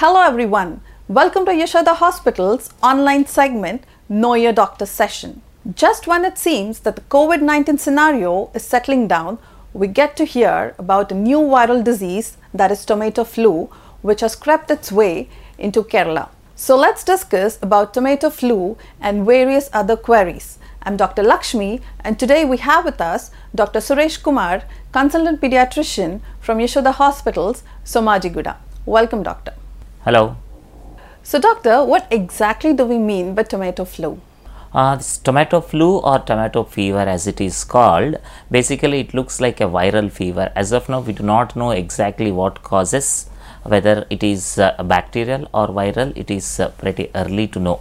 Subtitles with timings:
[0.00, 0.82] Hello everyone.
[1.08, 5.40] Welcome to Yashoda Hospital's online segment Know Your Doctor session.
[5.74, 9.38] Just when it seems that the COVID 19 scenario is settling down,
[9.72, 13.70] we get to hear about a new viral disease that is tomato flu,
[14.02, 16.28] which has crept its way into Kerala.
[16.56, 20.58] So let's discuss about tomato flu and various other queries.
[20.82, 21.22] I'm Dr.
[21.22, 23.78] Lakshmi, and today we have with us Dr.
[23.78, 28.56] Suresh Kumar, consultant pediatrician from Yashoda Hospitals, Somajiguda.
[28.84, 29.54] Welcome, doctor.
[30.06, 30.36] Hello.
[31.24, 34.20] So, doctor, what exactly do we mean by tomato flu?
[34.72, 38.14] Uh, this tomato flu or tomato fever as it is called,
[38.48, 40.52] basically it looks like a viral fever.
[40.54, 43.28] As of now, we do not know exactly what causes,
[43.64, 47.80] whether it is uh, bacterial or viral, it is uh, pretty early to know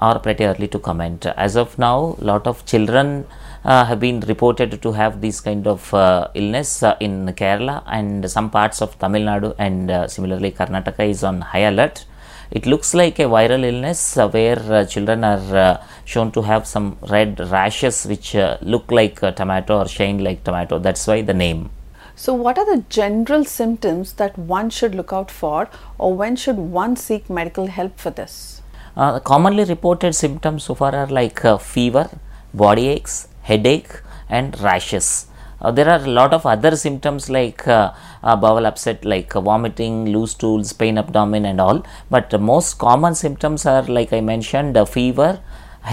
[0.00, 1.26] or pretty early to comment.
[1.26, 3.26] As of now, lot of children
[3.64, 8.30] uh, have been reported to have this kind of uh, illness uh, in Kerala and
[8.30, 12.04] some parts of Tamil Nadu and uh, similarly Karnataka is on high alert.
[12.50, 16.96] It looks like a viral illness uh, where uh, children are shown to have some
[17.08, 20.78] red rashes which look like tomato or shine like tomato.
[20.78, 21.70] That's why the name.
[22.18, 25.68] So, what are the general symptoms that one should look out for,
[25.98, 28.62] or when should one seek medical help for this?
[28.96, 32.08] Uh, commonly reported symptoms so far are like uh, fever,
[32.54, 35.26] body aches, headache, and rashes.
[35.60, 40.06] Uh, there are a lot of other symptoms like uh, uh, bowel upset, like vomiting,
[40.06, 41.84] loose stools, pain abdomen, and all.
[42.08, 45.40] But the most common symptoms are, like I mentioned, fever,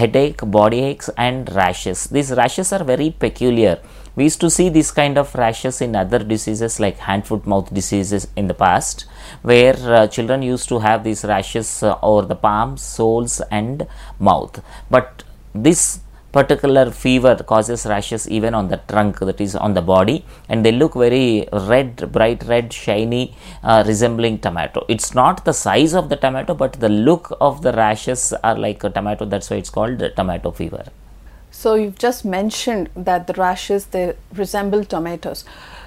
[0.00, 2.06] headache, body aches, and rashes.
[2.06, 3.80] These rashes are very peculiar.
[4.16, 7.72] We used to see this kind of rashes in other diseases like hand, foot, mouth
[7.72, 9.06] diseases in the past,
[9.42, 13.86] where uh, children used to have these rashes uh, over the palms, soles, and
[14.18, 14.62] mouth.
[14.90, 16.00] But this
[16.38, 20.18] particular fever causes rashes even on the trunk that is on the body
[20.48, 23.24] and they look very red bright red shiny
[23.62, 27.72] uh, resembling tomato it's not the size of the tomato but the look of the
[27.84, 30.84] rashes are like a tomato that's why it's called tomato fever
[31.54, 35.44] so you've just mentioned that the rashes they resemble tomatoes.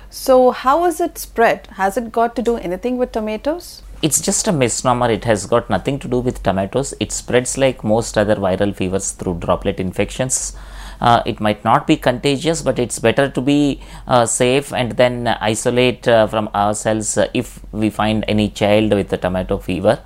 [0.09, 1.67] So how is it spread?
[1.73, 3.83] Has it got to do anything with tomatoes?
[3.99, 5.09] It's just a misnomer.
[5.09, 6.93] It has got nothing to do with tomatoes.
[6.99, 10.55] It spreads like most other viral fevers through droplet infections.
[11.01, 15.27] Uh, it might not be contagious, but it's better to be uh, safe and then
[15.27, 19.99] isolate uh, from ourselves if we find any child with a tomato fever.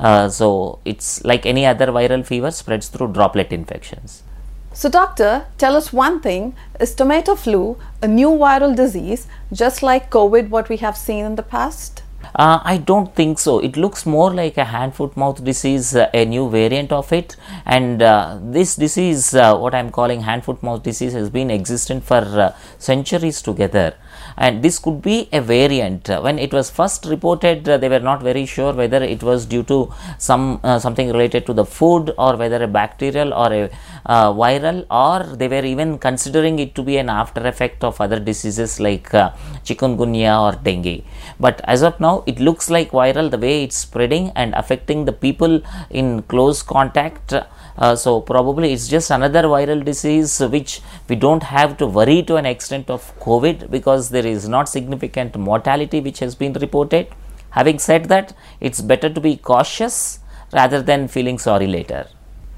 [0.00, 4.24] Uh, so it's like any other viral fever spreads through droplet infections.
[4.72, 10.10] So, doctor, tell us one thing is tomato flu a new viral disease just like
[10.10, 12.02] COVID, what we have seen in the past?
[12.34, 13.58] Uh, I don't think so.
[13.58, 17.36] It looks more like a hand foot mouth disease, uh, a new variant of it.
[17.64, 22.04] And uh, this disease, uh, what I'm calling hand foot mouth disease, has been existent
[22.04, 23.94] for uh, centuries together
[24.38, 26.08] and this could be a variant.
[26.08, 29.64] When it was first reported uh, they were not very sure whether it was due
[29.64, 33.70] to some uh, something related to the food or whether a bacterial or a
[34.06, 38.20] uh, viral or they were even considering it to be an after effect of other
[38.30, 39.30] diseases like uh,
[39.64, 41.04] chikungunya or dengue.
[41.40, 45.12] But as of now it looks like viral the way it's spreading and affecting the
[45.26, 47.34] people in close contact.
[47.78, 52.34] Uh, so probably it's just another viral disease which we don't have to worry to
[52.34, 57.08] an extent of COVID because there is not significant mortality which has been reported.
[57.50, 60.20] Having said that, it's better to be cautious
[60.52, 62.06] rather than feeling sorry later.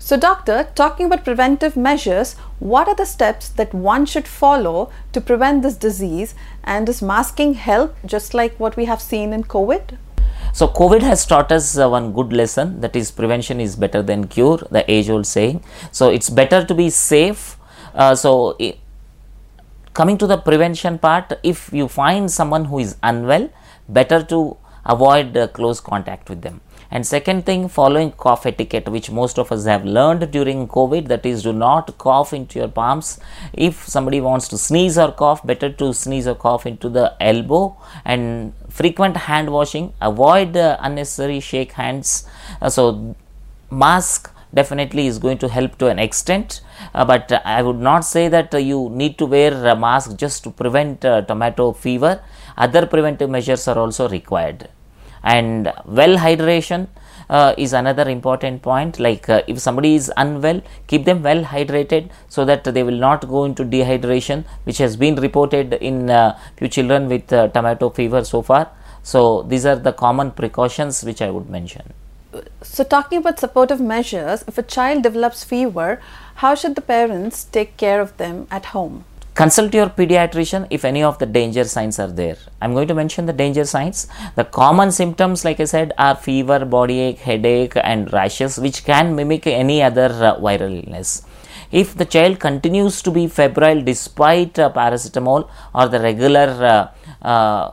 [0.03, 5.21] So, doctor, talking about preventive measures, what are the steps that one should follow to
[5.21, 6.35] prevent this disease?
[6.65, 9.99] And does masking help just like what we have seen in COVID?
[10.55, 14.27] So, COVID has taught us uh, one good lesson that is prevention is better than
[14.27, 15.63] cure, the age old saying.
[15.93, 17.59] So, it's better to be safe.
[17.95, 18.57] Uh, so,
[19.95, 23.51] coming to the prevention part, if you find someone who is unwell,
[23.89, 26.61] better to avoid uh, close contact with them.
[26.93, 31.25] And second thing, following cough etiquette, which most of us have learned during COVID, that
[31.25, 33.21] is, do not cough into your palms.
[33.53, 37.77] If somebody wants to sneeze or cough, better to sneeze or cough into the elbow
[38.05, 39.93] and frequent hand washing.
[40.01, 42.27] Avoid uh, unnecessary shake hands.
[42.61, 43.15] Uh, so,
[43.71, 46.61] mask definitely is going to help to an extent.
[46.95, 50.17] Uh, but uh, i would not say that uh, you need to wear a mask
[50.17, 52.23] just to prevent uh, tomato fever.
[52.57, 54.69] Other preventive measures are also required.
[55.23, 56.89] And well hydration
[57.29, 58.99] uh, is another important point.
[58.99, 63.29] Like uh, if somebody is unwell keep them well hydrated so that they will not
[63.29, 66.09] go into dehydration which has been reported in
[66.57, 68.71] few children with tomato fever so far.
[69.03, 71.95] So these are the common precautions which i would mention
[72.63, 76.01] so talking about supportive measures if a child develops fever
[76.37, 79.05] how should the parents take care of them at home?
[79.35, 82.37] Consult your pediatrician if any of the danger signs are there.
[82.61, 84.09] I'm going to mention the danger signs.
[84.35, 89.15] The common symptoms like i said are fever body ache headache and rashes which can
[89.15, 91.27] mimic any other uh, viral illness
[91.71, 97.71] if the child continues to be febrile despite uh, paracetamol or the regular uh, uh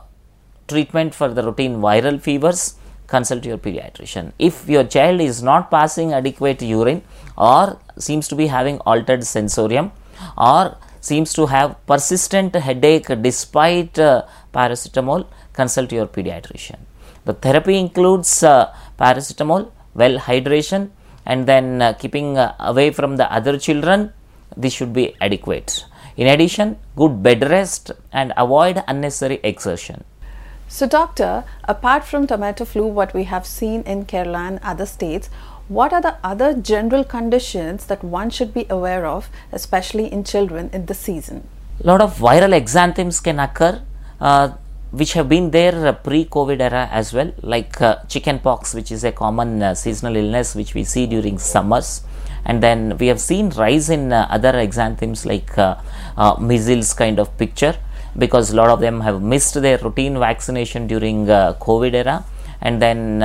[0.68, 2.76] treatment for the routine viral fevers
[3.14, 7.02] consult your pediatrician if your child is not passing adequate urine
[7.36, 9.90] or seems to be having altered sensorium
[10.36, 14.22] or seems to have persistent headache despite uh,
[14.52, 16.78] paracetamol, consult your pediatrician.
[17.24, 20.90] The therapy includes uh, paracetamol, well hydration,
[21.24, 24.12] and then uh, keeping uh, away from the other children.
[24.56, 25.84] This should be adequate.
[26.16, 30.04] In addition, good bed rest and avoid unnecessary exertion.
[30.68, 35.30] So, doctor, apart from tomato flu, what we have seen in Kerala and other states,
[35.66, 40.68] what are the other general conditions that one should be aware of, especially in children
[40.72, 41.48] in the season?
[41.82, 43.82] A lot of viral exanthems can occur.
[44.20, 44.52] Uh,
[44.90, 49.12] which have been there uh, pre-COVID era as well, like uh, chickenpox, which is a
[49.12, 52.02] common uh, seasonal illness which we see during summers,
[52.44, 55.76] and then we have seen rise in uh, other exanthems like uh,
[56.40, 57.76] measles kind of picture,
[58.18, 62.24] because a lot of them have missed their routine vaccination during COVID era,
[62.60, 63.22] and then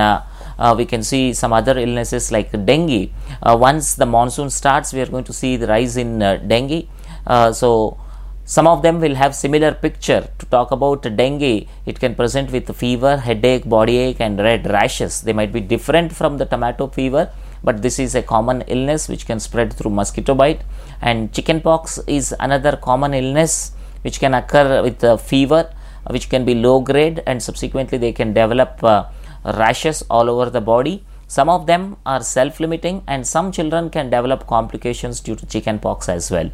[0.57, 3.09] uh, we can see some other illnesses like dengue.
[3.41, 6.87] Uh, once the monsoon starts, we are going to see the rise in uh, dengue.
[7.25, 7.97] Uh, so,
[8.45, 10.27] some of them will have similar picture.
[10.39, 15.21] To talk about dengue, it can present with fever, headache, body ache, and red rashes.
[15.21, 17.31] They might be different from the tomato fever,
[17.63, 20.61] but this is a common illness which can spread through mosquito bite.
[21.01, 23.71] And chickenpox is another common illness
[24.03, 25.69] which can occur with fever,
[26.09, 29.05] which can be low grade, and subsequently they can develop uh,
[29.45, 31.03] rashes all over the body.
[31.27, 36.09] Some of them are self limiting, and some children can develop complications due to chickenpox
[36.09, 36.51] as well.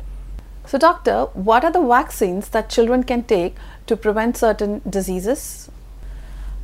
[0.65, 3.55] So, doctor, what are the vaccines that children can take
[3.87, 5.69] to prevent certain diseases?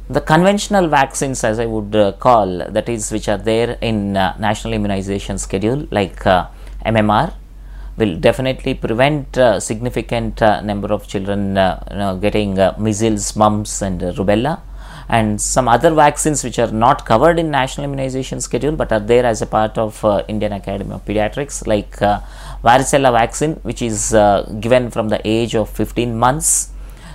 [0.08, 4.38] The conventional vaccines, as I would uh, call, that is, which are there in uh,
[4.38, 6.48] national immunization schedule, like uh,
[6.86, 7.34] MMR,
[7.98, 13.82] will definitely prevent uh, significant uh, number of children uh, you know, getting measles, mumps,
[13.82, 14.62] and rubella
[15.08, 19.26] and some other vaccines which are not covered in national immunization schedule but are there
[19.26, 22.20] as a part of uh, Indian Academy of Pediatrics like uh,
[22.64, 26.70] varicella vaccine which is uh, given from the age of 15 months.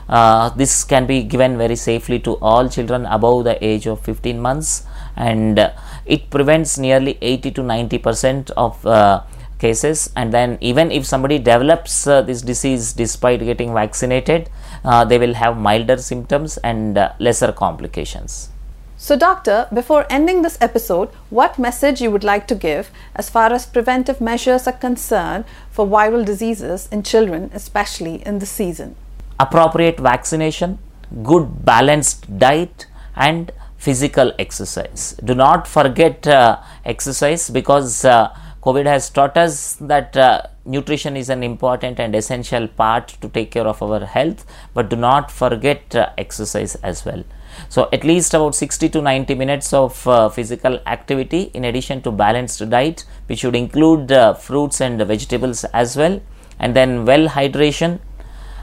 [0.09, 4.41] Uh, this can be given very safely to all children above the age of 15
[4.41, 4.85] months
[5.17, 5.71] and uh,
[6.05, 9.23] it prevents nearly 80 to 90 percent of uh,
[9.61, 14.49] cases and then even if somebody develops this disease despite getting vaccinated
[14.85, 18.51] uh, they will have milder symptoms and uh, lesser complications.
[18.97, 23.51] So, doctor, before ending this episode, what message you would like to give as far
[23.51, 28.97] as preventive measures are concerned for viral diseases in children, especially in the season?
[29.39, 30.79] Appropriate vaccination,
[31.23, 32.87] good balanced diet,
[33.17, 35.15] and physical exercise.
[35.25, 41.31] Do not forget uh, exercise because uh, COVID has taught us that uh, nutrition is
[41.31, 45.97] an important and essential part to take care of our health, but do not forget
[45.97, 47.25] uh, exercise as well.
[47.69, 52.11] So, at least about 60 to 90 minutes of uh, physical activity in addition to
[52.11, 56.21] balanced diet, which should include uh, fruits and vegetables as well,
[56.59, 57.99] and then well hydration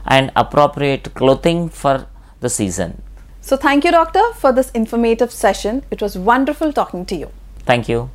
[0.05, 2.07] and appropriate clothing for
[2.39, 3.01] the season.
[3.41, 5.83] So, thank you, doctor, for this informative session.
[5.89, 7.31] It was wonderful talking to you.
[7.65, 8.09] Thank you.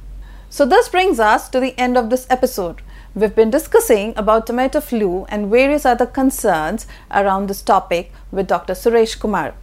[0.52, 2.82] So this brings us to the end of this episode.
[3.14, 8.74] We've been discussing about tomato flu and various other concerns around this topic with Dr.
[8.74, 9.54] Suresh Kumar.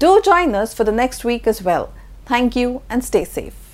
[0.00, 1.92] Do join us for the next week as well.
[2.24, 3.65] Thank you and stay safe.